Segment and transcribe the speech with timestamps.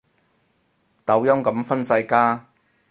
[1.05, 2.47] 抖音噉分晒家